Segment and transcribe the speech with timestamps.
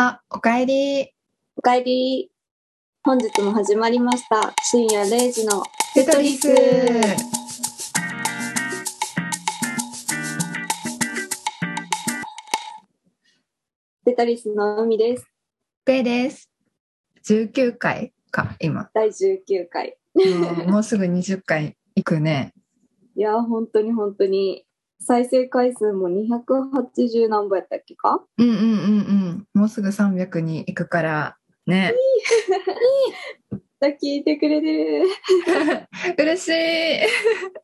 [0.00, 1.12] あ、おかえり。
[1.56, 2.30] おかえり。
[3.02, 4.54] 本日も始まりました。
[4.62, 5.60] 深夜0時の
[5.92, 6.54] テトリス。
[14.04, 15.26] テトリスの海です。
[15.84, 16.48] ペイです。
[17.26, 18.88] 19回か、今。
[18.94, 19.96] 第19回。
[20.68, 22.54] もうすぐ20回いくね。
[23.16, 24.64] いやー、本当に本当に。
[25.00, 28.24] 再生回数も280何本やったっけか？
[28.36, 29.60] うんうんうんうん。
[29.60, 31.94] もうすぐ300に行くから、ね。
[33.80, 35.08] 聞いてくれてる。
[36.18, 36.52] 嬉しい。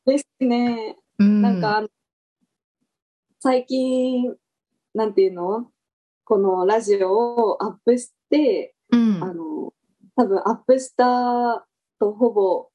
[0.07, 0.97] ですね。
[1.19, 1.87] うん、なんか、
[3.41, 4.35] 最近、
[4.95, 5.71] なんていうの？
[6.25, 9.75] このラジオをアップして、うんあの、
[10.17, 11.67] 多分アップした
[11.99, 12.69] とほぼ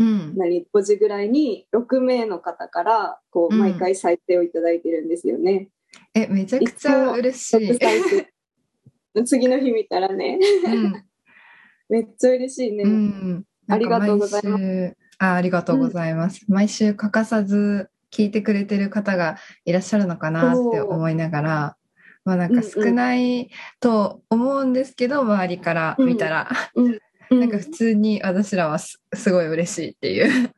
[0.00, 5.68] うん、何5時ぐらいに6名の方からこううん毎回再生をいただいてるんですよね。
[6.14, 7.78] え、めちゃくちゃ嬉しい。
[9.26, 11.04] 次の日見たらね、うん
[11.90, 12.84] めっちゃ嬉しいね。
[12.84, 14.96] うん、ありがとうございますす。
[15.18, 16.46] あありがとうございます。
[16.48, 21.76] 毎週欠かさず聞いてくれてる方がいらっしゃるのかなって思いながら、
[22.24, 26.98] まあなんか少ないと思うんですけど、周りから見たら、うん
[27.30, 30.52] なんか普通に私らはすすごい嬉しいっていう。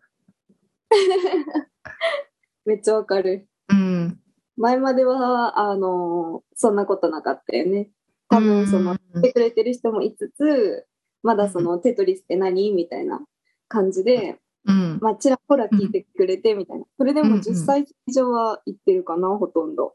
[2.65, 3.47] めっちゃわかる。
[3.69, 4.19] うん。
[4.57, 7.91] 前までは、あのそんなことなかったよね。
[8.29, 10.87] 多分その、来てくれてる人もいつつ、
[11.23, 12.73] まだそのテトリスって何？
[12.73, 13.21] みたいな
[13.69, 14.99] 感じで、うん。
[15.01, 16.85] まあ、ちらほら聞いてくれてみたいな。
[16.97, 19.95] それでもうんうん10歳以上は行ってるかな、ほとんど。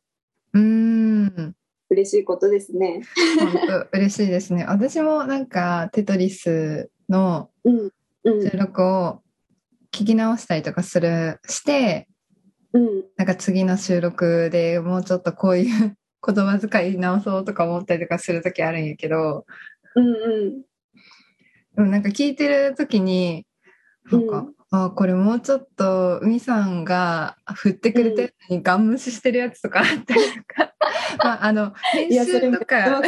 [0.53, 0.86] うん。
[1.89, 3.01] 嬉しいことですね。
[3.39, 4.65] 本当嬉しいですね。
[4.65, 7.49] 私もなんかテトリスの
[8.25, 8.57] 収。
[8.57, 9.21] 録を
[9.91, 12.07] 聞き直したりとかするして、
[12.73, 13.03] うん。
[13.15, 19.45] なんか次の収録でもうちょっとこういう言葉遣い直そうとか思ったりとかする時あるんやけど、
[19.95, 20.61] うんうん。
[21.75, 23.45] でもなんか聞いてる時に、
[24.11, 30.73] なんか、うんあこれもうちょっと海さんが振ってくれてるのにガン無視してるやつとかあったりとか、
[31.23, 33.01] まああの編集とか。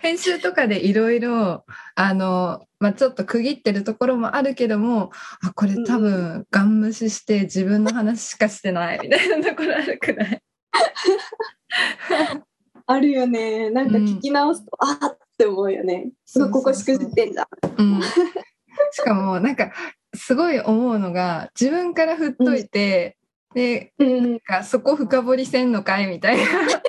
[0.00, 1.64] 編集とかでいろいろ
[1.94, 10.42] あの、まあ、ちょっと区切ってるところもあるけどもあこれ多うん分ガン無視して自分の話しかしてないみたいなところあるくらい？
[12.86, 13.70] あるよね。
[13.70, 16.10] なんか聞き直すと、あーって思うよね。
[16.24, 17.46] すごいここしくじってんじゃん。
[17.76, 19.70] うん、しかもなんか
[20.18, 23.16] すごい思うのが自分から振っといて、
[23.54, 26.44] でうんなんかそこ深掘りせんのかいみたいな。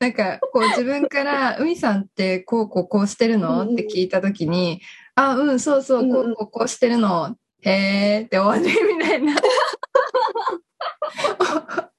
[0.00, 4.80] なんかこう自分から「海さんってこうこうこうしてるの?」って聞いた時に
[5.14, 9.36] 「あうんそうそうこうこうこうしてるのへえ」って終わりみたいな。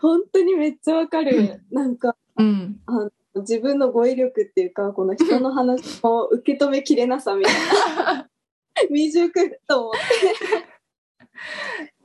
[0.00, 1.62] 本当にめっちゃわかる。
[1.70, 2.76] なんか、うん、
[3.48, 7.54] 自分の語彙力っていうか、この人の話を受け止めきれなさみたい
[7.96, 8.28] な。
[8.88, 9.32] 未熟
[9.66, 10.76] と思って。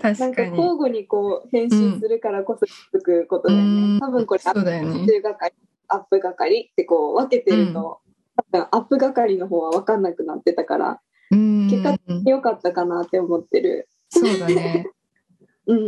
[0.01, 0.57] なんか確かに。
[0.57, 4.00] 交互にこう編集するからこそ続くことだようんね。
[4.00, 5.53] 多分これ、アップ係、
[5.88, 8.00] アップ係ってこう分けてると、
[8.35, 11.01] 多分アップ係の方は分かんなくなってたから、
[11.31, 13.88] うん結果良かったかなって思ってる。
[14.09, 14.88] そうだね。
[15.68, 15.81] うんう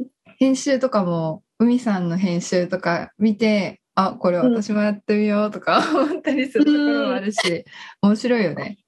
[0.00, 0.06] ん。
[0.38, 7.64] 編集とかも海さんの編集とか見てあこれ私もやってみようとか 思ったりするところもあるし、
[8.00, 8.78] 面白いよね。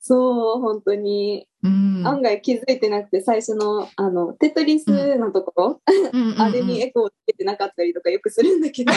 [0.00, 1.48] そう、本当に。
[1.64, 5.80] うん、案外気づいてなくて、最初の、あの、テトリスのところ、
[6.38, 8.92] あれにエコーつけてなかったりとかよくするんだけど、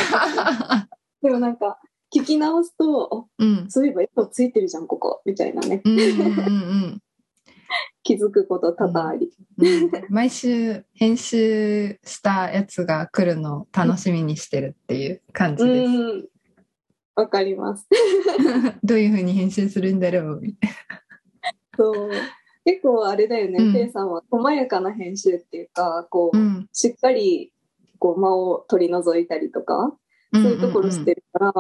[1.24, 1.80] でもなんか、
[2.16, 3.66] 聞き直すと、あうん。
[3.70, 6.12] そういえばエコーついてるじゃん、ここ、みたいなね、うんうんう
[6.88, 7.02] ん
[8.04, 9.32] 気づくこと多々あり。
[9.58, 15.92] うんうん毎週編集したやつが来るのを楽しみにしてるっていう感じうです。
[15.92, 16.26] ん。
[17.16, 17.88] わかります。
[18.84, 20.72] どういうふうに編集するんだろうみたい
[21.78, 22.12] そう。
[22.66, 26.44] 結構あれだよね、うんペイさんは細やかな編集っていうか、こう、な。
[26.44, 27.54] うんしっかり、
[28.00, 29.96] こう、間を取り除いたりとか、
[30.34, 31.54] そういうところしてるから、あ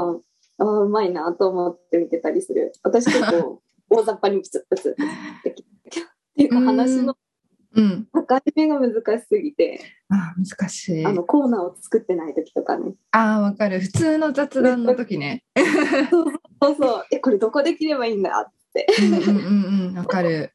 [0.57, 2.73] あ、うまいなと思って見てたりする。
[2.83, 6.03] 私結構、大雑把にプツプツって聞いてっ
[6.35, 7.15] ていうかうん話の
[7.75, 8.07] うん。
[8.13, 11.05] 境目が難しすぎて、あ難しい。
[11.05, 12.93] あのコーナーを作ってない時とかね。
[13.11, 13.81] ああ、わかる。
[13.81, 15.43] 普通の雑談の時ね。
[16.09, 18.87] そうそう、え、これどこで切ればいいんだって。
[19.01, 20.53] うんうんうんうん、わかる。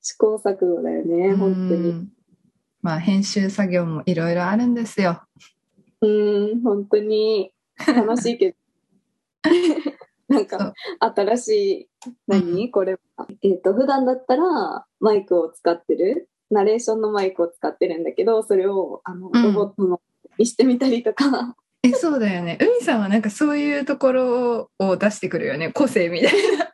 [0.00, 1.90] 試行錯誤だよね、本当に。
[1.90, 2.08] うん
[2.82, 5.22] まあ、編集作業もいろいろあるんですよ。
[6.00, 6.06] う
[6.56, 7.52] ん、本当に
[7.86, 8.56] 楽しいけど。
[10.34, 11.88] なんか、新しい、
[12.26, 13.26] 何、これは。
[13.42, 20.00] えっ、と、普段だったらマイクを使ってる、ナレーションのマイクを使ってるんだけど、それを、あの、うんロボットの
[20.38, 21.56] にしてみたりとか。
[21.82, 22.58] え、そうだよね。
[22.60, 25.72] 海さんはなんかそういうところを出してくるよね。
[25.72, 26.72] 個性みたいな。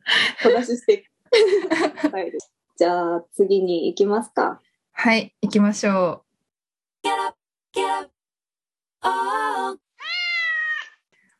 [0.42, 2.12] 小出ししていく。
[2.12, 2.32] はい、
[2.76, 4.60] じゃあ次に行きますか。
[4.92, 6.26] はい、行きましょう。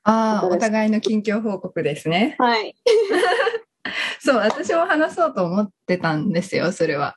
[0.08, 2.36] ああ、お互いの近況報告ですね。
[2.38, 2.76] はい。
[4.20, 7.16] そう、私も話そうと思ってたんですよ、それは。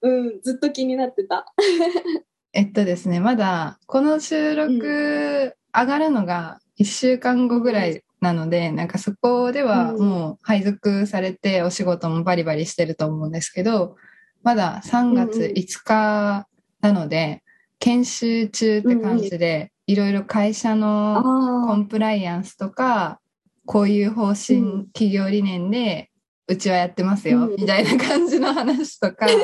[0.00, 1.44] うん、ずっと気になってた。
[2.54, 13.96] えっとですね、まだこの収録上がるのが1週間後ぐらいなので、なんかそこではもう配属されてお仕事もバリバリしてると思うんですけど、
[14.42, 16.48] まだ3月5日
[16.80, 17.42] なので、
[17.78, 21.20] 研修中って感じで、いろいろ会社の
[21.66, 23.20] コンプライアンスとか、
[23.66, 26.12] こういう方針、企業理念で、
[26.46, 29.26] うちはやってますよ、みたいな感じの話とか、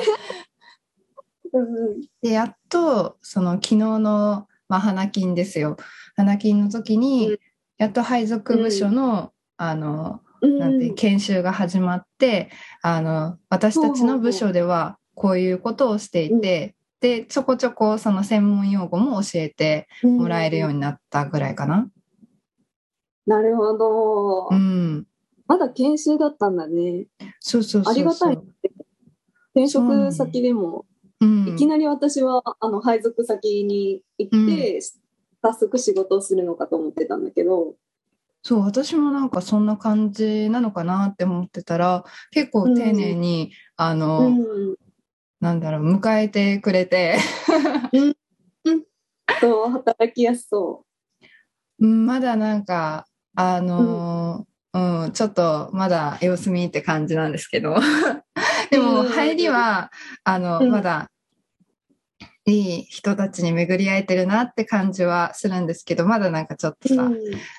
[2.22, 5.76] でやっとその昨日の、まあ、花金ですよ。
[6.14, 7.38] 花金の時に
[7.76, 12.50] やっと配属部署の,、あのなんて研修が始まって
[12.82, 16.75] あの私たちの部署ではこういうことをしていて、
[17.06, 21.88] でちょこちょこその専門用語も教えてもらえるようになったぐらいかな。
[23.26, 24.48] なるほど。
[24.50, 25.06] うん。
[25.46, 27.06] まだ研修だったんだね。
[27.40, 27.82] そうそう。
[27.86, 28.38] ありがたい。
[29.54, 30.84] 転職先でも
[31.20, 34.80] うん、いきなり私はあの配属先に行って、うん、
[35.42, 37.74] 早速仕事をするのかと思ってたんだけど
[38.42, 44.76] そう私もなんかそんな感じなのかなって思ってたら結構丁寧に、うん、あの、うん、
[45.40, 47.18] なんだろう迎えてくれて。
[49.40, 50.84] そう働きやすそ
[51.78, 51.86] う。
[51.86, 53.06] まだなんか
[53.36, 55.12] あの、うん。
[55.12, 57.76] ちょっとまだ様子見って感じなんですけど。
[58.70, 59.92] でも入りは、
[60.24, 61.10] あの、まだ
[62.48, 67.10] いい人たちに巡り会えてるなって感じはするんですけど、まだなんかちょっとさ、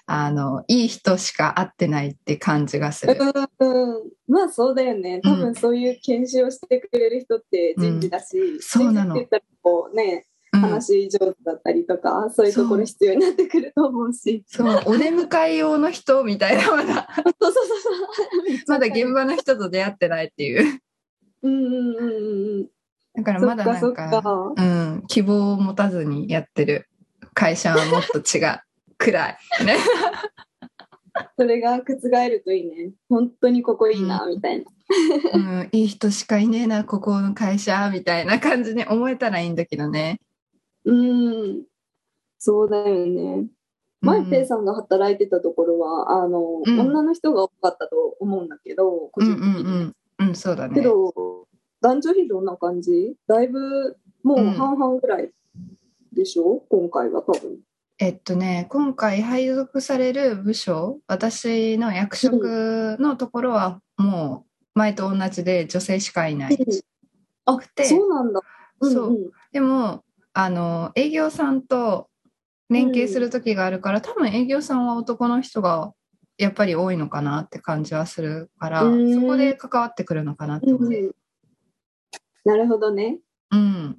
[0.06, 3.18] あの、いい人しか会ってないって感じがする。
[3.60, 5.20] うん、まあそうだよね。
[5.22, 9.16] 多分そういう研修をしてくれる人って人事だし、うん、そうなの。
[9.16, 14.46] って言ったらこうね、話上手だったりとか、そういうところ必要になってくると思うし。
[14.48, 17.10] そう、お出迎え用の人みたいな、まだ。
[17.42, 18.08] そうそうそう
[18.68, 20.82] まだ現場の人と出会ってないっていう。
[21.44, 22.68] うんうんうんうん。
[23.18, 26.88] だからまだなんか、うん、希望を持たずにやってる
[27.34, 28.60] 会社はもっと違う
[28.98, 29.38] くらい。
[29.66, 29.78] ね。
[31.36, 32.92] それが覆るといいね。
[33.10, 34.66] 本当にここいいな、みたいな。
[35.34, 40.22] うん、いい人しかいねえな、ここの会社、みたいな感じに思えたらいいんだけどね。
[40.86, 41.64] うん、
[42.38, 43.48] そうだよね。
[44.00, 49.62] マイペイさんが働いてたところは、あの、うん、女の人が多かったと思うんだけど、個人的に。
[49.62, 50.76] うんうんうんうん、そうだね。
[50.76, 51.47] けど、
[51.88, 53.16] 男女比どんな感じ？
[53.28, 55.30] だいぶ、もう半々ぐらい
[56.12, 57.60] でしょ、うん、今回は多分。
[57.98, 64.46] えっとね、今回配属される部署、私の役職のところはも
[64.76, 66.56] う前と同じで女性しかいない。
[66.56, 66.66] うん、
[67.46, 68.42] あ、そうなんだ。
[68.82, 69.32] そう。
[69.54, 72.10] でも、あの、営業さんと
[72.70, 75.94] 連携する時があるから、多分営業さんは男の人が
[76.38, 78.90] やっぱり多いのかなって感じはするから、そ
[79.22, 80.92] こで関わってくるのかなって思う。
[80.92, 81.12] うん、
[82.46, 83.20] なるほどね。
[83.52, 83.98] うん。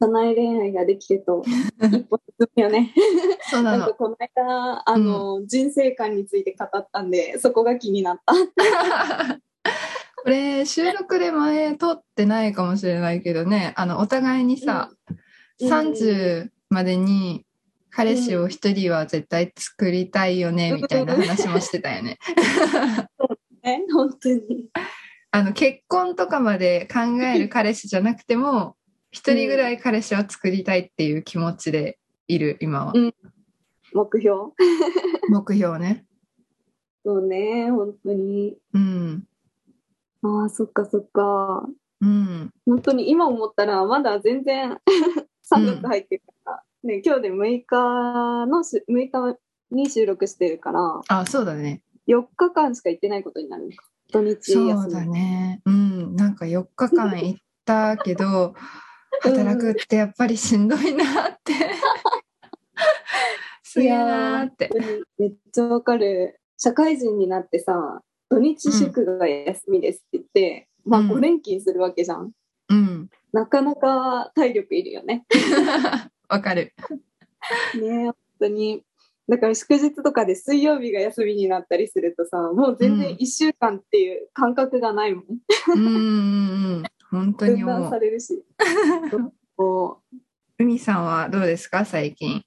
[0.00, 1.42] 社内恋愛ができると
[1.82, 2.94] 一歩進むよね。
[3.50, 3.78] そうなの。
[3.78, 8.32] なんかこの間、あの、うん、人生観について語ったんで、そこが気になった。
[10.22, 14.90] これ、収録で前撮ってないかもしれないけどね、あの、お互いにさ、
[15.60, 17.44] うん、30までに
[17.90, 22.18] 彼氏を一人は絶対作りたいよね、みたいな話もしてたよね。
[23.18, 24.68] そうね、本当に。
[25.32, 28.76] あの、結婚とかまで考える彼氏じゃなくても、
[29.12, 32.92] 一人ぐらい彼氏を作りたいっていう気持ちでいる、今は。
[32.94, 33.14] うん、
[33.92, 34.52] 目標？
[35.30, 36.04] 目標ね。
[37.04, 38.58] そうね、本当に。
[38.74, 39.24] うん。
[40.22, 41.66] ああ、そっかそっか。
[42.00, 42.50] うん。
[42.66, 44.78] 本当に今思ったら、まだ全然
[45.50, 49.38] 3月入ってるから、うん、ね、今日で6日のし、6日
[49.70, 51.82] に収録してるから、あ、そうだね。
[52.08, 53.89] 4日間しか行ってないことになるのか。
[54.10, 55.60] 土日そうだね。
[55.64, 56.16] うん。
[56.16, 58.54] なんか4日間行ったけど、
[59.22, 61.54] 働くってやっぱりしんどいなって。
[63.62, 64.70] すげえなって。
[65.18, 66.40] めっちゃわかる。
[66.58, 72.32] 社会人になってさ、土日祝が休みですって言って、うん、まあ5連勤するわけじゃん。
[72.68, 73.10] うん。
[73.32, 75.24] なかなか体力いるよね。
[76.28, 76.72] わかる。
[77.80, 78.84] ね本当に。
[79.30, 85.24] だから祝日とかで水曜日が休みになったりするとさ、もう全然1週間っていう感覚がないもん。
[85.72, 85.90] うん、う
[86.80, 86.82] ん、
[87.12, 88.44] 本当に分断されるし。
[90.58, 91.84] 海さんはどうですか？
[91.84, 92.42] 最近。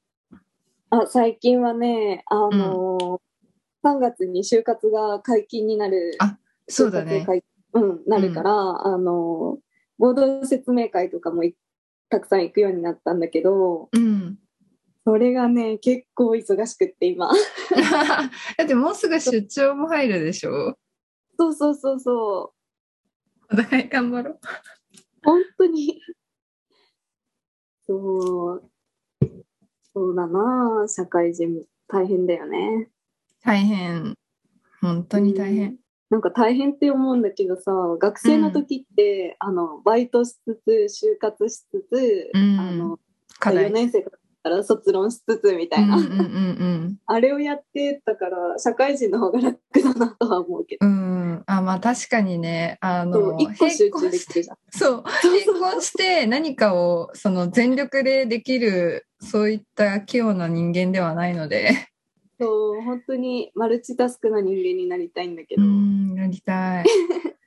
[0.90, 6.18] あ、最近はね、あのー、3月に就活が解禁になる。
[6.20, 6.38] あ、
[6.68, 7.26] そうだね。
[7.72, 9.62] うん、なるから、あのー、
[9.98, 11.44] 合同説明会とかも
[12.10, 14.38] たくさん行くようになったんだけど、うん。
[15.06, 17.30] それがね、結構忙しくって今。
[18.58, 20.78] だってもうすぐ出張も入るでしょ？
[21.38, 22.54] そうそうそうそ
[23.52, 23.54] う。
[23.54, 24.40] お互い頑張ろう。
[25.24, 26.00] 本当に。
[27.86, 28.72] そう。
[29.94, 32.90] そうだな社会人大変だよね。
[33.44, 34.16] 大変。
[34.82, 35.70] 本当に大変。
[35.70, 35.80] うん
[36.10, 43.00] なんか大変って思うんだけどさ、学生の時って、うん、あの、バイトしつつ、就活しつつ、うん、あの、
[43.40, 44.20] 課題4年生から
[44.64, 50.86] 卒論しつつみたいな、うんうんうんうん、あれをやってたから、社会人の方が楽だなとは思うけど。
[50.86, 51.44] うん。
[51.46, 54.58] あ、まあ確かにね、あの、一個集中できるじゃん。
[54.70, 55.04] そう。
[55.24, 61.90] 並行して何かを、その全力でできる、そういった器用な人間ではないので。
[62.40, 65.64] そう、本当にマルチタスクな人間になりたいんだけど。
[65.64, 66.86] うん、なりたい。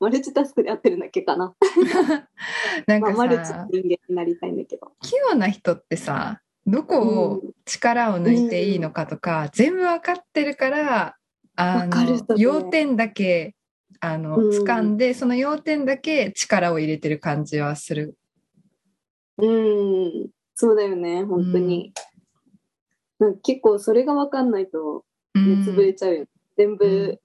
[0.00, 1.54] マルチタスクでやってるんだっけかな。
[2.86, 4.92] なんかさ、まあ、マルチ人間になりたいんだけど。
[5.02, 11.16] 器用な人ってさ、どこを力を抜いていいのかとか、うん、全部わかってるから、
[11.56, 13.56] あの、ね、要点だけ、
[14.00, 18.16] あの、うん、掴んで、その要点だけ力を入れてる感じはする。
[19.38, 21.92] うん、そうだよね、本当に。
[23.18, 26.26] なんか結構それが分かんないと目つぶれちゃうよ、うん、
[26.56, 27.20] 全部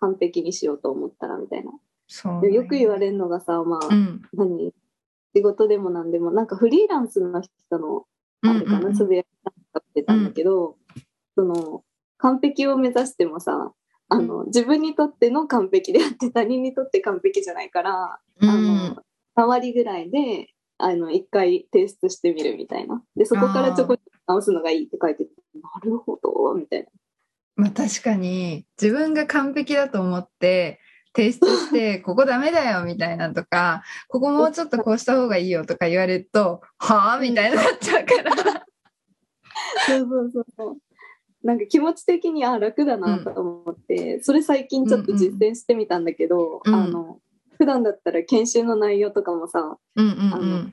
[0.00, 1.70] 完璧にしようと思ったらみたいな。
[2.08, 4.72] そう、ね、よく言われるのがさ、まあ、うん、何？
[5.34, 8.04] 仕事でも何でも、なんかフリーランスの人の、
[8.42, 9.26] あれかな、つぶやき
[9.78, 10.76] ってたんだけど、
[11.36, 11.84] その、
[12.18, 13.72] 完璧を目指してもさ、
[14.08, 18.96] あの、自分にとっての完璧であって他人にとって完璧じゃないから、あの、
[19.36, 23.02] 3割ぐらいで、あの、一回提出してみるみたいな。
[23.14, 26.86] で、そこからちょこちょこ直すのがいいって書いてて、なるほど、みたいな。
[27.56, 30.80] まあ確かに、自分が完璧だと思って、
[31.14, 38.32] 提出して、 ここダメだよみたいなとか、ここもうちょっとこうした方がいいよとか言われると、はあみたいになっちゃうから。
[39.86, 40.76] そうそうそうそう。
[41.42, 47.18] なんか気持ち的にあ楽だなと思って、うん、それ最近ちょっと実践してみたんだけど、うん、あの、
[47.56, 50.70] 普段だったら研修の内容とかもさ、うんうんうん、あの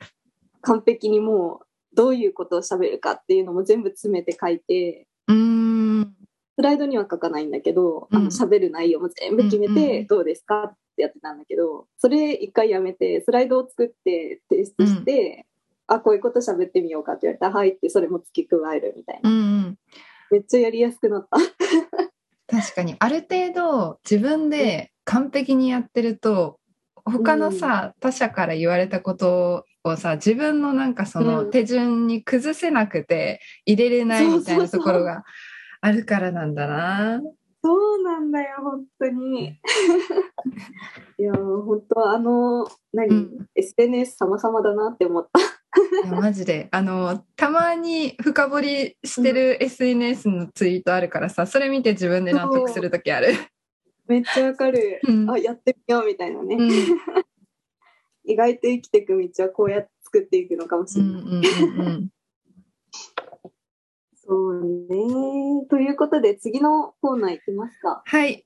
[0.62, 5.57] 完璧にもうどういうことを喋るかっていうのも全部詰めて書いて、うん
[6.58, 15.46] スライドには書かないんだけど、あの喋る内容も全部決めて、どうですかってやってたんだけど、それ一回やめて、スライドを作って提出して、
[15.88, 19.30] うん、あ、こういうこと喋ってみようかって言われたら、はいってそれも付け加えるみたいな。
[19.30, 19.78] うんうん、
[20.32, 21.38] めっちゃやりやすくなった。
[22.50, 26.60] 確かに、ある程度自分で完璧にやってると、
[27.06, 35.24] 他のさ、他者から言われたことをさ自分のなんかその手順に崩せなくて入れれないみたいなところが
[35.82, 37.22] あるからなんだな。
[37.64, 39.60] そうなんだよ本当に。
[41.20, 45.40] いや本当あの何、うん、SNS 様々だなって思った。
[46.08, 53.34] いやマジであのたまに深掘りしてる SNS のツイートあるからさ、それ見て自分で納得する時ある。
[54.08, 56.72] めっちゃわかる、うん、あやってみようみたいなね、うん、
[58.24, 61.12] 意外と生きていく道はこうやって作っていくのかもしれない。
[61.12, 62.10] うんうんうんうん、
[64.30, 65.66] そうね。
[65.70, 68.02] ということで次のコーナーいきますか。
[68.06, 68.46] はい。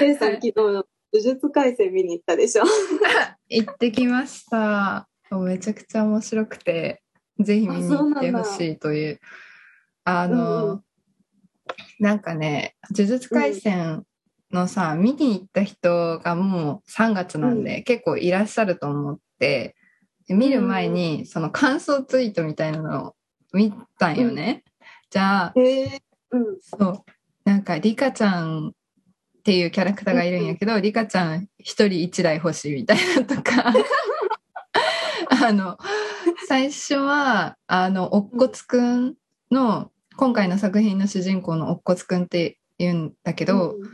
[0.00, 2.64] ペイさん、昨日呪術廻戦見に行ったでしょ？
[3.48, 5.08] 行ってきました。
[5.30, 7.00] めちゃくちゃ面白くて、
[7.38, 9.20] ぜひ見に行ってほしいという。
[10.02, 10.84] あの、うん、
[12.00, 14.04] なんかね、呪術廻戦
[14.50, 19.76] のさ、うん、見に行った人がもう3月なんで、うん、結構いらっしゃると思って、
[20.28, 23.14] 見る前にその感想ツイートみたいなのを
[23.52, 24.64] 見たんよね。
[25.10, 25.54] じゃあ、
[26.60, 27.04] そう、
[27.44, 28.72] なんかリカちゃんっ
[29.42, 33.72] ていうキャラクターがいるんやけど、リカちゃん一人一台欲しいみたいなとか、
[35.46, 35.78] あの、
[36.46, 39.14] 最初は、あの、おっこつくん
[39.50, 43.90] の、今回の作品の主人公のおっこつくんって言うんだけど、うん、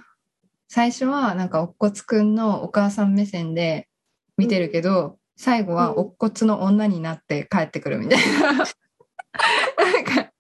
[0.68, 3.88] 最初はなんかおっこつくんのお母さん目線で
[4.36, 8.52] 見てるけど、うん、最後はおっこつの女になって帰ってくるみたいな。
[8.52, 10.32] なんか、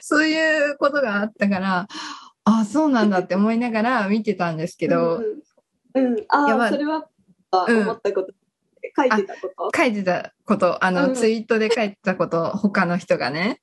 [0.00, 1.86] そういうことがあったから、
[2.44, 5.22] あ、そうなんだって思いながら見てたんですけど。
[5.94, 7.06] うん、うん、あ、まあ、それは
[7.52, 8.32] 思ったこと。
[8.96, 9.78] 書いてたこと？
[9.78, 13.60] 書いてたこと、あの、ツイートで書いてたこと、他の人がね。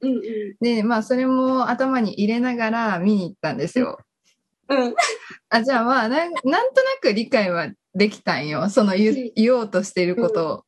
[0.00, 0.20] うんうん、
[0.60, 3.98] で、まあ、それも頭に入れながら見に行ったんですよ。
[4.68, 4.94] うん。
[5.48, 6.62] あ、じゃあまあなん、なんとな
[7.00, 8.70] く理解はできたんよ。
[8.70, 10.64] その言言おうとしていることを。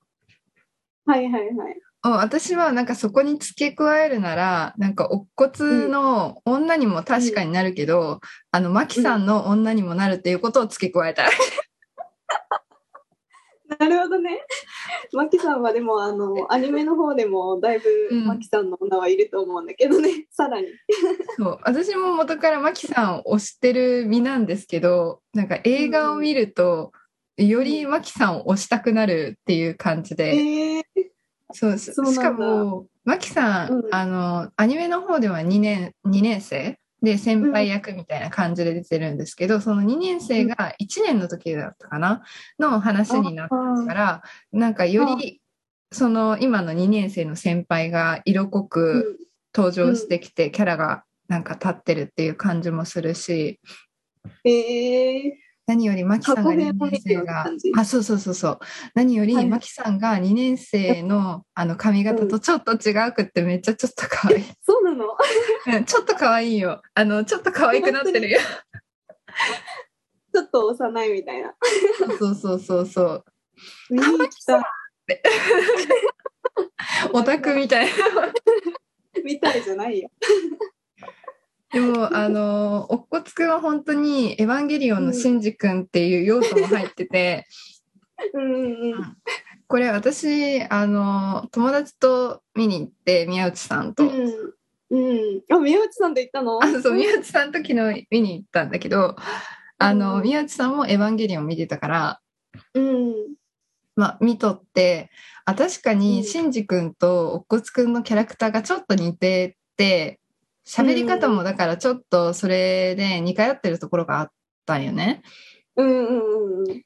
[1.06, 1.80] はいはいはい。
[2.04, 11.30] 私はなんかそこに付け加えるなら、なんか乙骨の女にも確かになるけど、あの、マキさんの女にもなるっていうことを付け加えたい。
[13.78, 14.44] なるほどね。
[15.12, 20.66] マキさんはでもあのアニメの方でもだいぶうんマキさんの女はいると思うんだけどね、 さらに。
[21.36, 26.92] そう私も元からマキさんを推してる身なんですけどなんか映画を見ると、
[27.36, 30.82] よりマキさんを推したくなるっていう感じで、えー、
[31.52, 33.94] そうしかもマキさん、うん。
[33.94, 42.22] あのアニメの方では2年 ,2 年生で先輩役みたいな感じで出てるんですけど、その2年生が1年の時だったかな
[42.58, 44.22] の話になったから
[44.52, 45.40] なんかより
[45.90, 49.18] その今の2年生の先輩が色濃く
[49.54, 53.60] 登場してきて、キャラがなんか立ってるっていう感じもするし。
[54.44, 55.38] うん、え
[55.72, 58.58] 何よりマキさんが2過去編を見年生があそうそうそうそう。
[58.94, 59.48] 何よりはい。
[59.48, 65.06] マキさんが2年生のあの髪型とちょっと違うくってめっちゃちょっと可愛い、ー、そうなの？
[65.68, 66.82] うんちょっと可愛いよ。
[66.94, 68.38] あのちょっと可愛くなってるよ。
[70.34, 71.54] ちょっと幼いみたいな。
[72.18, 73.24] そうそうそうそう。
[73.90, 74.62] 見に行きたい。
[77.14, 77.92] オタクみたいな。
[79.24, 80.10] みたいじゃないよ。
[81.72, 87.46] でも あのおっこつくんは本当に「エヴァンゲリオン」のシンジ君っていう要素も入ってて、
[88.34, 89.16] うんうんうん。
[89.66, 94.54] これ私あの友達と見に行って宮内さんと、うん。
[94.90, 95.42] うん。
[95.50, 96.62] あ、宮内さんと行ったの？
[96.62, 99.16] あそう宮内さんと昨日見に行ったんだけど
[99.78, 102.20] あの、うん宮内さんも「エヴァンゲリオン」見てたから、
[102.74, 103.14] うん。
[103.94, 105.10] まあ、見とって
[105.44, 110.18] あ確かうんにシンジ君とおっこつくんのキャラクターがちょっと似てて
[110.66, 114.30] 喋り方もだからちょっとそれで似通ってるところがあっ
[114.66, 115.22] たんよね。
[115.76, 116.82] うんうんうんうん。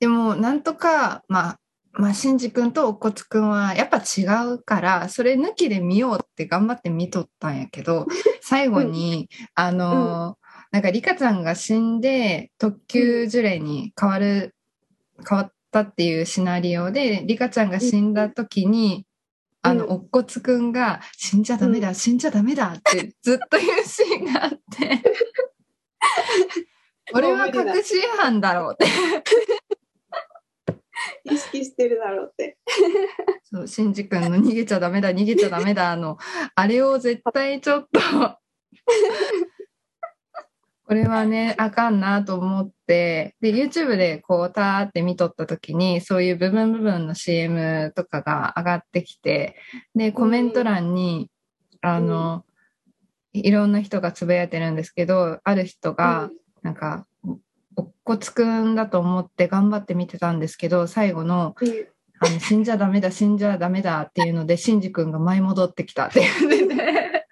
[0.00, 1.60] でもなんとかまあ
[1.92, 8.06] まあ、シンジ君とおっこつくんはやっぱ違うからそれ抜きで見ようって頑張って見とったんやけど
[8.40, 10.38] 最後に、あの
[10.70, 14.54] なんかリカちゃんが死んで特級呪霊に変わる、
[15.28, 19.04] 変わったっていうシナリオでリカちゃんが死んだ時に、
[19.62, 19.92] あのうん。
[19.92, 25.02] おっこつくんが「死んじゃダメだ、死んじゃダメだ 」ってずっと言うシーンがあって。
[27.14, 28.86] 俺は確信犯だろうって。
[31.24, 32.58] 意識してるだろうって。
[33.44, 36.18] そう、シンジ君の逃げちゃダメだ、逃げちゃダメだ、あの、
[36.54, 38.00] あれを絶対ちょっと、
[40.88, 49.56] これはね、あかんなと思って、で、YouTube でこう、たーって見とった時に、そういう部分部分の CM とかが上がってきて、
[49.94, 51.30] で、コメント欄に、
[51.82, 52.46] あの、
[53.34, 56.30] いろんな人がつぶやいてるんですけど、ある人が、
[56.62, 57.06] なんか、
[57.76, 61.68] おっこつくんだと思って頑張って見てたんですけど、最後の、うん。
[62.20, 67.26] あの死んじゃダメだ死んじゃダメだっていうのでシンジ君が舞い戻ってきたって言ってて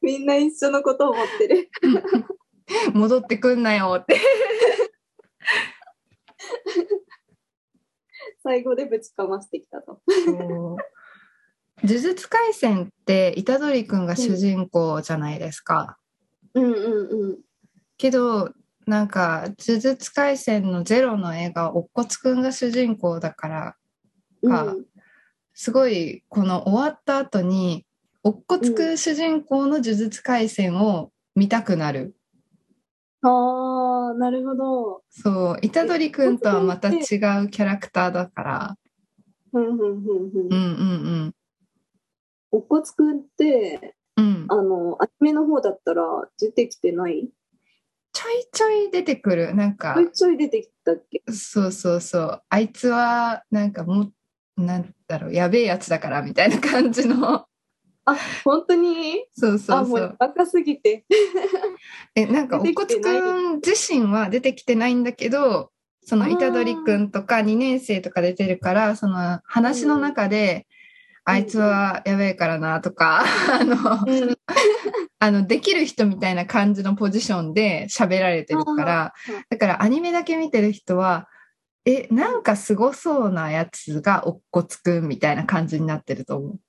[0.00, 1.68] みんな一緒のことを思ってる。
[2.94, 4.20] 戻ってくんなよって。
[8.42, 10.00] 最後でぶちかましてきたと。
[11.82, 15.98] 呪術廻戦って虎杖君が主人公じゃないですか、
[16.54, 17.38] うんうんうん。
[17.98, 18.54] けど
[18.86, 23.76] なんか呪術廻戦のゼロの映画おっこつくんが主人公だから
[24.48, 24.86] かうん。
[25.52, 27.84] すごいこの終わった後に
[28.22, 32.14] おっこつくん主人公の呪術廻戦を見たくなる、
[33.28, 35.02] ああ、なるほど。
[35.10, 38.76] そう虎杖君とはまた違うキャラクターだから。
[39.52, 40.02] うんうんうんうん。
[40.42, 40.54] うんう
[41.28, 41.34] ん
[42.52, 44.24] おっこつくんって、うん。
[44.24, 46.04] うんあの、アニメの方だったら
[46.38, 47.28] 出てきてない？
[48.12, 49.54] ちょいちょい出てくる。
[49.54, 51.22] なんかちょいちょい出てきたっけ？
[51.32, 52.42] そうそうそう。
[52.48, 54.02] あいつはなんかも
[54.56, 57.46] うなんだろうやべえやつだからみたいな感じの
[58.06, 59.24] あ、本当に？
[59.36, 59.98] そうそあ、もう。
[59.98, 61.04] そうう若すぎて。
[62.14, 65.70] えなんかお出こつくん自身は出てきてないんだけど
[66.04, 70.66] その虎杖くんとか2年生とか出てるからその話の中で、
[71.24, 73.24] あいつはやべえからなとか
[73.60, 74.36] あのうん。
[75.18, 79.14] あの できる人みたいな感じのポジションで喋られてるから
[79.50, 81.28] だからアニメだけ見てる人は
[81.84, 86.60] えなんかすごそうなやつがおっこつくんみたいな感じになってると思う。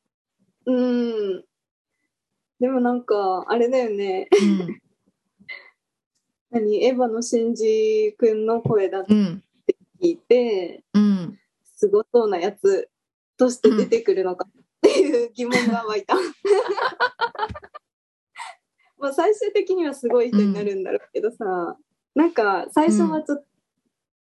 [0.67, 0.71] う
[1.39, 1.43] ん。
[2.59, 4.27] でもなんか、あれだよね。
[4.31, 4.79] うん
[6.49, 6.85] 何？
[6.85, 9.43] エヴァのシンジ君の声だってうん
[10.01, 11.37] 聞いて、うん
[11.75, 12.89] すごそうなやつ
[13.37, 14.51] として出てくるのかっ
[14.81, 16.15] ていう疑問が湧いた。
[18.97, 21.77] まあ最終的にはすごい人になるんだろうけどさ、
[22.15, 23.45] なんか最初はちょっ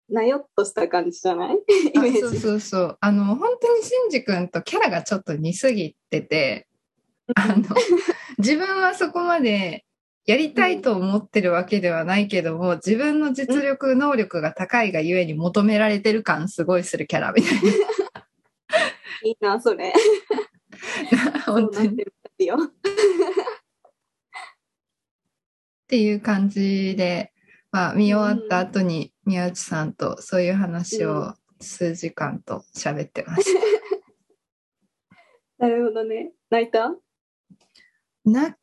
[0.09, 1.57] なよっとした感じじゃない？
[1.93, 2.19] イメージ。
[2.21, 2.97] そうそうそう。
[2.99, 6.67] あの、本当にシンジ君とキャラがちょっと似すぎてて、
[7.35, 7.63] あの、
[8.39, 9.85] 自分はそこまで
[10.25, 17.59] やりたいと思ってるわけではないけども、自分の実力、能力が高いがゆえに求められてる感すごいするキャラみたい
[19.23, 19.91] いいな、それ。
[21.11, 21.41] な。
[21.45, 22.03] 本当に。
[22.03, 22.05] っ。
[25.87, 27.33] ていう感じで、
[27.71, 33.60] まあ、見終わった後に宮内さんとそういう話を数時間と喋ってました。
[35.67, 36.32] なるほどね。
[36.49, 36.95] 泣いた？
[38.25, 38.55] 泣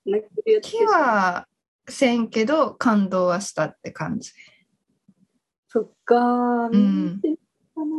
[0.62, 1.46] きょは
[1.88, 4.32] せんけど感動はしたって感じ。
[5.68, 7.38] そっかー、見に行ってみよ
[7.76, 7.92] うかな。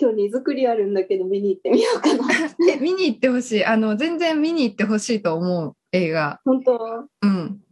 [0.00, 2.24] 今日荷造りあるんだけど見に行ってみようかな。
[2.72, 3.64] え、見に行ってほしい。
[3.64, 6.40] あの、全然見に行ってほしいと思う映画。
[6.44, 7.08] 本当？
[7.22, 7.62] うん。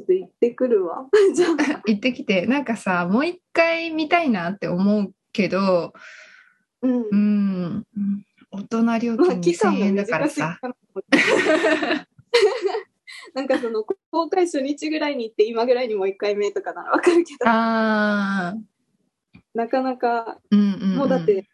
[0.00, 1.08] ょっと行ってくるわ。
[1.34, 1.50] じゃあ。
[1.86, 5.92] 行ってきて、なんかさ、もう一回見たいなって思うけど、
[6.82, 7.16] うんう。
[7.16, 7.84] ん、
[8.50, 10.58] 大人料まあ、金期間2000も円だからさ。
[10.60, 11.18] かなと思って。
[13.34, 18.56] なんかその公開初日ぐらいに行って今ぐらいにもう1回目とかならわかるけどああ、
[19.52, 20.96] なかなかうんうん、うん。
[20.96, 21.48] もうだって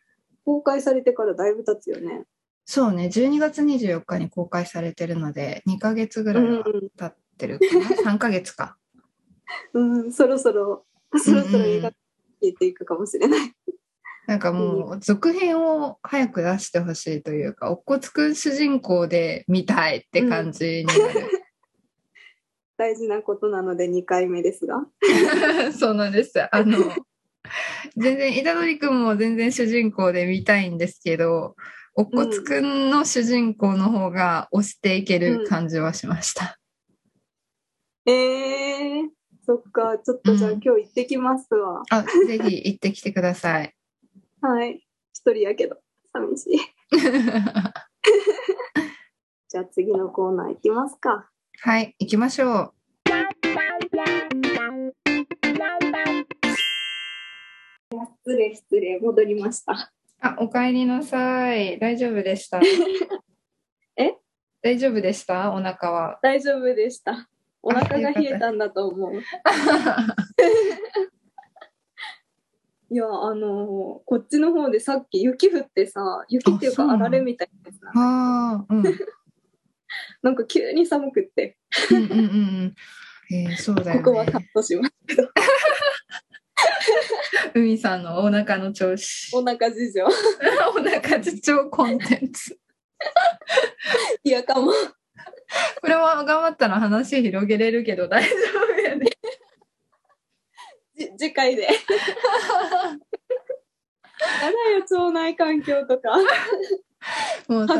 [0.44, 2.24] 公開されてからだいぶ経つよね。
[2.64, 8.76] そうね、12月24日に公開されてるので、2ヶ月ぐらいは経ってるかな、 3ヶ月か。
[9.72, 10.84] うん、うん、そろそろ
[11.18, 11.90] そろそろ映画
[12.40, 13.52] 消えていくかもしれない。
[14.26, 21.02] なんかもう続編を早く出してほしいというか、おっこつくん主人公で見たいって感じになる。
[22.76, 24.84] 大事なことなので2回目ですが。
[25.78, 26.32] そうなんです。
[26.54, 26.78] あの、
[27.96, 31.54] 全然、虎杖くんも全然主人公で見たいんですけど、
[31.94, 36.58] おっこつくんの主人公の方が押していける感じはしました。
[38.06, 39.08] えー、
[39.44, 41.82] そっか、ちょっとじゃあうん今日行ってきますわ。
[41.90, 43.74] あ、ぜひ行ってきてください。
[44.40, 44.86] はい。
[45.12, 45.76] 一人やけど、
[46.12, 46.58] 寂しい。
[49.48, 51.28] じゃあ次のコーナー行きますか。
[51.60, 52.74] はい、行きましょ
[58.24, 59.72] 失礼失礼、戻りました。
[59.72, 59.76] う。
[60.20, 61.78] あ、お帰りなさい。
[61.78, 62.60] 大丈夫でした？
[63.96, 64.16] え？
[64.62, 65.50] 大丈夫でした？
[65.52, 66.18] お腹は。
[66.22, 67.28] 大丈夫でした。
[67.66, 69.12] お腹が冷えたんだと思う。
[72.88, 73.68] いや、あのー
[74.06, 78.84] こっちの方でさっき雪降ってさ、雪っていうかあられみたいなやつなああ、うん。
[80.22, 81.58] なんか急に寒くって、
[81.90, 82.72] うんうんうんうん。
[83.34, 84.48] えー、そうだよここはカッね。
[84.54, 85.28] トしますけど、
[87.54, 89.36] 海さんのお腹の調子。
[89.36, 90.04] お腹事情。
[90.04, 90.08] お
[90.80, 92.56] 腹事情コンテンツ。
[94.22, 94.70] いやかも。
[95.80, 99.06] これも頑張ったら話広げれるけど大丈夫やね。
[100.96, 101.62] じ次回で。
[101.62, 101.68] や
[104.40, 106.16] だよ、腸内環境とか。
[107.48, 107.74] もうさ、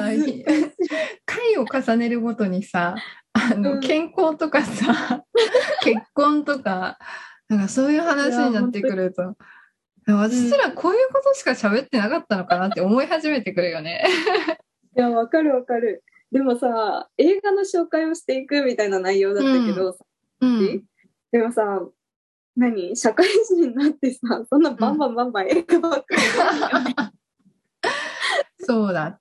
[1.24, 2.94] 回を重ねるごとにさ、
[3.32, 5.24] あの、うん健康とかさ、
[5.82, 6.98] 結婚とか、
[7.48, 9.34] なんかそういう話になってくると、
[10.06, 14.04] 私らこういうことしか喋ってなかったのかなって思い始めてくるよね。
[14.96, 16.04] いや、わかるわかる。
[16.36, 19.96] でもさ、映画の紹介をしていくみたいな内容だったけど、
[20.42, 20.84] うん。
[21.32, 21.80] でもさ、
[22.54, 22.94] 何？
[22.94, 26.20] 社会人になってさ、そんなバンバンバンバン映画ばっかり
[28.60, 29.18] そうだ。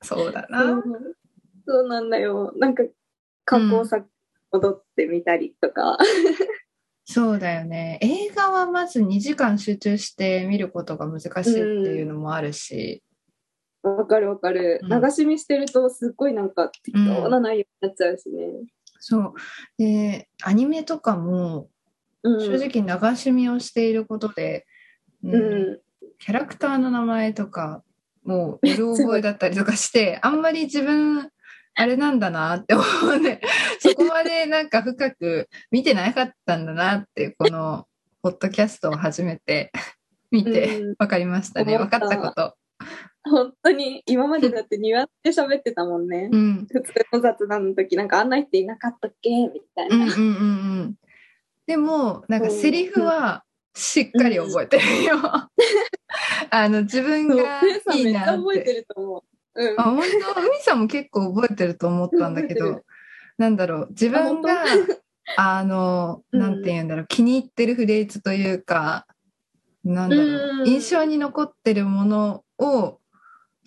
[0.00, 0.72] そうだそな。
[0.72, 0.84] う
[1.66, 2.54] そうなんだよ。
[2.56, 2.82] なんか、
[3.44, 4.02] 過去さ、
[4.50, 5.98] 戻ってみたりとか。
[7.04, 7.98] そうだよね。
[8.00, 13.02] 映画はまず2時間集中して見ることが難しいっていうのもあるし。
[13.82, 14.80] わかるわかる。
[14.82, 18.46] うん流し見してると、すっごいなんか適当な内容になっちゃうしね。
[19.00, 19.34] そう。
[19.76, 21.68] で、アニメとかも、
[22.22, 24.66] うん、正直流し見をしていることで、
[25.22, 25.80] うんうん。
[26.18, 27.82] キャラクターの名前とか、
[28.24, 31.30] もう、うろ覚えだったりとかして、 あんまり自分、
[31.74, 33.40] あれなんだなって思うね。
[33.78, 37.86] そこまでなんか深く見てなかったんだなって、この、
[38.20, 39.70] ポッドキャストを始めて、
[40.30, 41.78] 見てうん、分かりましたね。
[41.78, 42.54] 分かったこと。
[43.28, 46.28] 本当に、今までだって庭で喋ってたもんね。
[46.32, 46.66] うん。
[46.70, 49.30] 普通の雑談の時、なんかあんな人いなかったっけ？
[49.30, 49.96] みたいな。
[49.96, 50.22] うんうんうんう
[50.84, 50.94] ん。
[51.66, 55.16] でも、なんかセリフはしっかり覚えてるよ。
[56.50, 57.54] あの、自分がいいなっ
[58.04, 58.72] めっちゃ覚えてて。
[58.74, 59.62] ると思う。
[59.62, 59.82] うんあ、。
[59.84, 60.02] 本
[60.34, 60.40] 当？
[60.40, 62.82] 海さんも結構覚えてると思ったんだけど
[63.36, 64.64] なんだろう、自分があ、
[65.58, 69.06] あの、うんなんて言うんだろう、気に入ってるフレーズというか、
[69.84, 70.26] なんだろう、
[70.60, 72.98] うん印象に残ってるものを、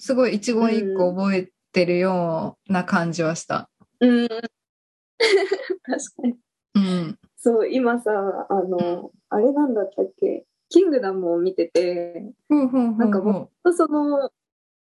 [0.02, 3.70] すごい一言一句覚えてるような感じはした。
[4.00, 4.28] うん。
[4.28, 6.36] 確かに。
[6.74, 7.20] うん。
[7.38, 8.12] そう、今さ、
[8.50, 10.48] あの、あれなんだったっけ？
[10.70, 14.32] キングダムを見てて、なんかもっとその、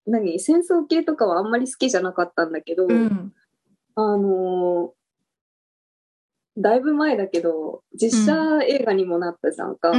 [0.08, 3.32] 何、戦争系とかはあんまり好きじゃなかったんだけど、うん、
[3.94, 4.96] あの
[6.58, 9.92] だいぶ前だけど、実写映画にもなったじゃんか。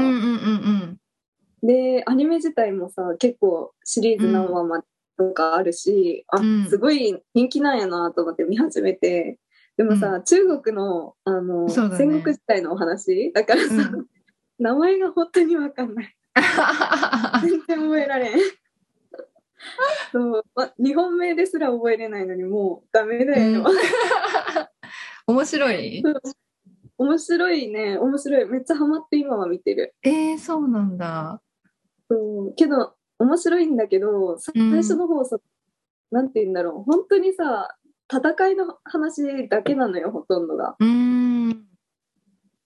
[1.62, 9.38] で、アニメ自体もさ、結構シリーズ何話までとかあるし、うん、あ、すごい人気なんやなと思って見始めて、
[9.76, 13.32] でもさ、うん、中国の、あの、ね、戦国時代のお話？
[13.32, 14.06] だからさ、うん、
[14.58, 16.16] 名前が本当にわかんない。
[17.42, 18.38] 全然覚えられん。
[20.10, 23.64] そうま、日本名ですら覚えれないのにもうダメだよ。
[25.26, 26.02] 面白い？
[26.98, 27.96] 面白いね。
[27.98, 28.44] 面白い。
[28.46, 29.94] めっちゃハマって今は見てる。
[30.02, 31.40] えー、そうなんだ。
[32.08, 36.82] そうけど、面白いんだけど、最初の方さ、うん、なんて言うんだろう。
[36.82, 37.76] 本当にさ、
[38.12, 40.76] 戦いの話だけなのよ、ほとんどが。
[40.78, 41.48] うん。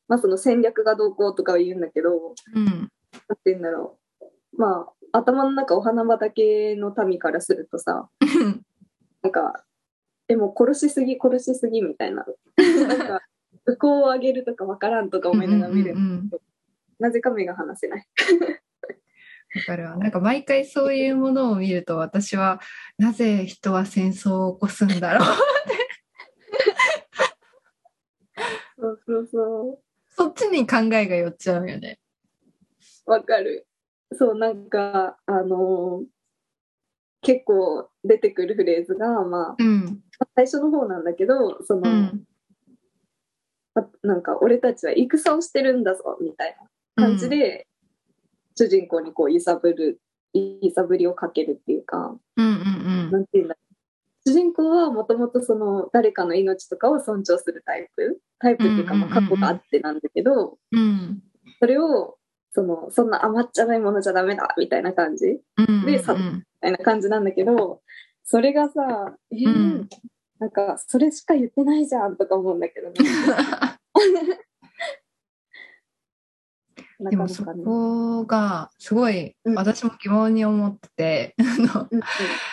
[0.08, 2.64] まあ、その戦略がどうこうとかは言うんだけど、うん。
[2.64, 2.90] なんて
[3.46, 4.26] 言うんだろう。
[4.56, 8.08] まあ、頭の中お花畑の民からするとさ、
[9.22, 9.64] なんか、
[10.28, 12.24] でも殺しすぎ、殺しすぎみたいな。
[12.88, 13.20] なんか、
[13.66, 16.30] 向こうを上げるとかわからんとか思いながら見るん
[16.98, 18.06] なぜか目が離せない。
[19.56, 19.96] わかるわ。
[19.96, 22.60] なんか毎回そういうものを見ると私は
[22.98, 25.28] なぜ人は戦争を起こすんだろう？
[25.28, 25.36] って
[28.78, 29.78] そうそうそう。
[30.16, 31.98] そっちに考えが寄っちゃうよね。
[33.06, 33.66] わかる。
[34.12, 36.06] そう、なんか、あのー、
[37.22, 40.00] 結構出てくるフレーズが、まあ、うん、
[40.34, 42.24] 最初の方なんだけど、その、うん、
[44.02, 46.56] なんか、俺たちは戦をしてるんだぞ、みたい
[46.96, 47.66] な感じで、
[48.56, 50.00] 主人公にこう揺さぶる
[50.34, 52.54] 揺さぶりをかけるっていうか、うんうんう
[53.08, 53.56] ん、なんていうんだ
[54.26, 58.20] 主人公はもともとその誰かの命とかを尊重するタイプ。
[58.40, 61.22] タイプっていうかまあ過去があってなんだけど、うん、
[61.60, 62.16] それを
[62.52, 67.80] そのそんな甘っちゃないものじゃダメだみたいな感じ、うんうん、でさみたいな感じなんだけど
[68.24, 69.88] それがさえー、うん、
[70.40, 72.94] なんかそれしか言ってないじゃんとか思うんだけどね。
[76.98, 81.88] でもそこがすごい私も疑問に思ってて、 あの、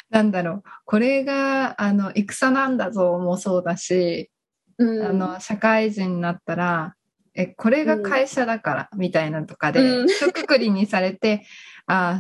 [0.10, 0.64] なんだろう。
[0.86, 4.30] これがあの戦なんだぞもそうだし、
[4.78, 6.96] うん、あの社会人になったら
[7.36, 11.46] えこれが会社だからみたいなとかで、一括りにされて
[11.88, 12.20] あ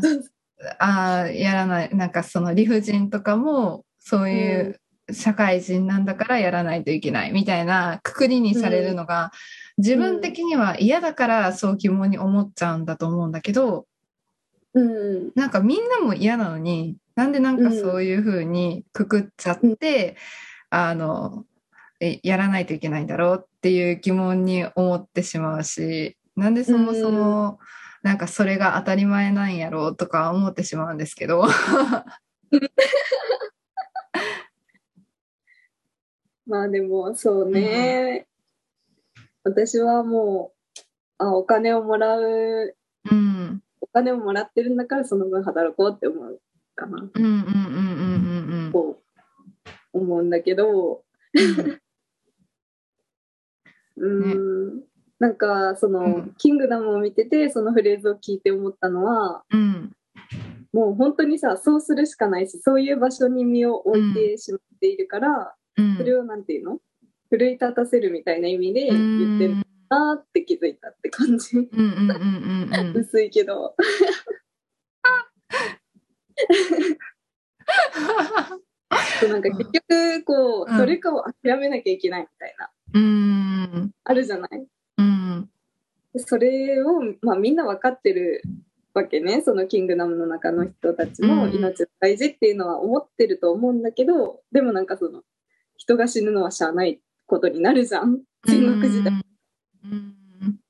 [0.79, 4.79] あやらないなんかその理不尽とかもそういう
[5.11, 9.31] 社会人なんだからやらないといけないみたいなくくりにされるのが、
[9.77, 13.85] 自分的には嫌だからそう疑問に思っちゃうんだと思うんだけど、
[14.73, 20.17] うん、なんかみんなも嫌なのになんでなんかそういうふうにくくっちゃって、
[20.71, 21.45] うん、あの
[21.99, 27.59] やらないといけないんだろうっていう疑問に思ってしまうしなんでそもそも
[28.01, 31.47] なんかそれが当たり前なんやろうとか思ってしまうんですけど。
[36.45, 38.27] まあでもそうね、
[39.43, 40.81] 私はもう、
[41.17, 42.75] あ、お金をもらう、
[43.11, 46.41] うん、お金をもらってるんだからその分働こうって思う
[46.75, 47.09] かな。
[47.13, 48.71] うんうんうんうんうんうん。
[48.71, 49.01] こ
[49.93, 51.03] う思うんだけど、
[53.97, 54.83] うん、ね、
[55.19, 59.91] なんかその、うん、キングダムを見ててそのフレーズを聞いて思ったのは、うん、
[60.73, 66.79] もう本当にさそうするしかないしそういう場所に身を置いてしまっているから、うん、それをなんていうの？
[67.35, 69.55] 奮い立たせるみたいな意味で言ってる
[69.89, 71.67] なって気づいたって感じ。
[72.93, 73.75] 薄いけど。
[79.27, 84.67] なんか結局こう、どれかを諦めなきゃいけないみたいな、うん、あるじゃない、
[84.97, 85.49] うん、
[86.17, 88.43] それを、まあ、みんな分かってる
[88.93, 89.41] わけね。
[89.41, 95.23] そのキングダムの中の人たちも命大事っていうのは思ってると思うんだけど、でもなんかその
[95.77, 98.21] 人が死ぬのはしゃあないことになるじゃん。
[98.45, 99.13] 戦国時代。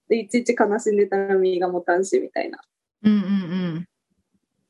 [0.08, 2.60] でいちいち悲しんでたら身が持たんしみたいな。
[3.04, 3.88] うんうん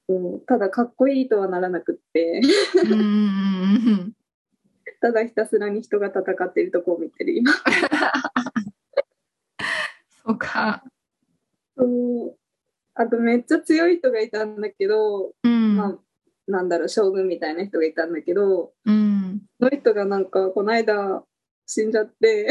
[0.10, 2.42] うん、ただかっこいいとはならなくって。
[5.02, 7.52] ただひたすらに人が戦っているとこを見てる今。
[10.26, 10.84] そうか。
[11.78, 12.38] そう。
[12.96, 15.98] あとめっちゃ強い人がいたんだけど、うん、まあ
[16.48, 21.24] なんだろう将軍みたいな人がいたんだけど、うん、その人がなんかこの間
[21.66, 22.48] 死んじゃって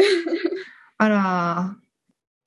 [0.98, 1.76] あら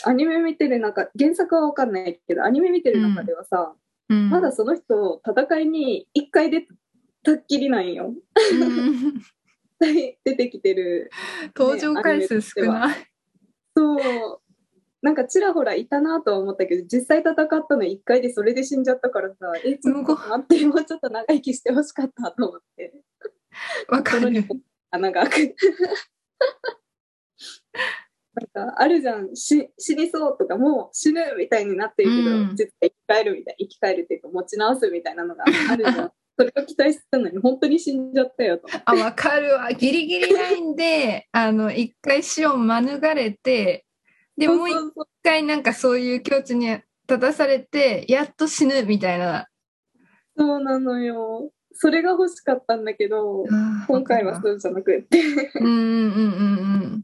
[0.04, 3.74] アニメ見てる中原作は分かんないけどアニメ見てる中ではさ、
[4.10, 6.68] うん、まだその人戦いに1回出
[7.24, 8.14] たっきりなんよ。
[9.80, 11.10] 出てきてる、
[11.56, 12.96] 登場回数少ない。
[13.76, 14.40] そう
[15.02, 23.04] なんかちらほらいたなとは思ったけど、実際戦ったの1回でそれで死んじゃったからさ、え、ちょっと待って、もうちょっと長生きしてほしかったと思って。
[23.90, 24.44] わかる。
[24.90, 25.56] 穴が開く。
[28.56, 29.36] なんかあるじゃん。
[29.36, 32.56] し死にそうとかもう死ぬみたいになってるけど、うん。
[32.56, 36.12] 実は生き返るみたい生き返るっていうか持ち直すみたいなのがあるじゃん。
[36.38, 39.72] それを期待してたのに本当に死んじゃったよとあ、わかるわ。
[39.72, 43.86] ギリギリラインで、 あの、一回死を免れて、
[44.38, 44.76] で、もう一
[45.24, 49.48] 回なんかそういう境地に立たされて、やっと死ぬみたいな。
[50.38, 53.46] そうなのよそれが欲しかったんだけど
[53.88, 55.22] 今回はそうじゃなくって。
[55.60, 57.04] うんうんうん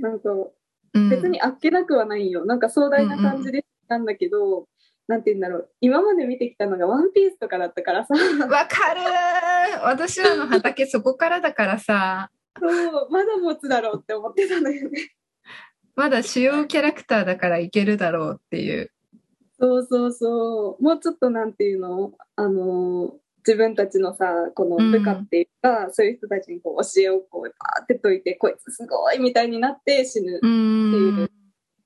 [0.00, 1.02] なんかうん。
[1.02, 1.10] うん。
[1.10, 2.44] 別にあっけなくはないよ。
[2.44, 4.66] なんか壮大な感じでしたんだけど、
[5.06, 5.70] なんて言うんだろう。
[5.80, 8.14] 今まで見てきたのがワンピースとかだったからさ。
[8.46, 9.82] わかるー。
[9.84, 13.10] 私らの畑そこからだからさ、そう。
[13.10, 15.12] まだ持つだろうって思ってたのよね。
[15.94, 18.90] まだ主要キャラクターだからいけるだろうっていう。
[19.60, 20.82] そうそうそう。
[20.82, 22.12] もうちょっとなんていうの？
[22.36, 23.12] あのー
[23.46, 31.30] 自分たちのさ、この部下っていうか、そういう人たちにこう教えをこうバーって解いて、こいつすごいみたいになって死ぬうーん。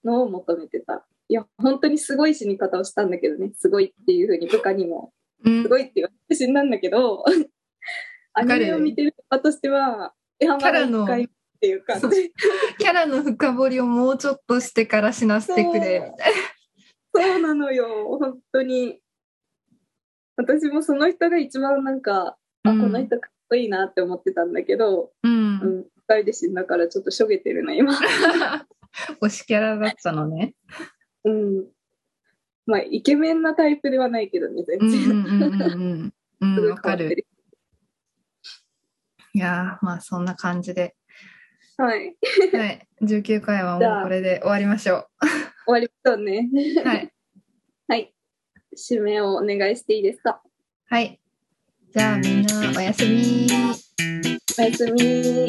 [0.04, 1.06] のを求めてた。
[1.28, 5.12] いや、本当にすごい死に方をしたんだけどね、すごいっていうふうに部下にも、
[5.44, 5.62] うん。
[5.62, 7.24] すごいって言われて死んだんだけど、
[8.32, 11.28] アニメを見てる側としては、いや、まだ一回っ
[11.60, 12.32] ていう感じ。
[12.78, 16.32] キャラの深掘りをもうちょっとしてから死なせてくれ、みたい
[17.14, 19.00] そうなのよ、本当に。
[20.36, 22.72] 私もその人が一番なんか、な。
[22.72, 25.32] あ、この人かっこいいなって思ってたんだけど、うん。
[25.32, 25.78] ううん。
[25.80, 27.94] ん、二人で死んだからちょっとしょげてるな、今。
[29.20, 30.54] 推しキャラだったのね。
[31.24, 31.66] うん。
[32.66, 35.00] まあ、イケメンなタイプではないけどね、全うん然。
[35.10, 36.58] うんうんうんうん。
[36.60, 37.26] うん、 わかる。
[39.36, 40.96] いやーまあそんな感じで。
[41.76, 42.16] はい。
[42.52, 42.88] はい。
[43.02, 45.08] 19回はもうこれで終わりましょ
[45.66, 46.48] 終わりましょうね。
[46.84, 46.88] う。
[46.88, 47.12] はい。
[47.88, 48.14] はい。
[48.76, 50.40] 締めをお願いしていいですか？
[50.88, 51.20] はい。
[51.94, 53.46] じゃあみんなおやすみ。
[54.58, 55.46] おやすみ。